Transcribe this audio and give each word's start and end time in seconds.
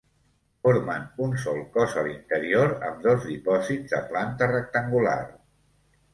Formen 0.67 1.03
un 1.25 1.35
sol 1.43 1.59
cos 1.75 1.93
a 2.03 2.05
l'interior 2.07 2.73
amb 2.89 3.05
dos 3.09 3.29
dipòsits 3.33 3.93
de 3.95 4.01
planta 4.09 4.51
rectangular. 4.55 5.17